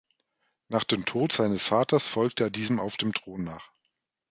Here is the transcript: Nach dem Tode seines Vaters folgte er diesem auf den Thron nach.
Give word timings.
Nach 0.67 0.83
dem 0.83 1.05
Tode 1.05 1.31
seines 1.35 1.61
Vaters 1.61 2.07
folgte 2.07 2.45
er 2.45 2.49
diesem 2.49 2.79
auf 2.79 2.97
den 2.97 3.13
Thron 3.13 3.43
nach. 3.43 3.69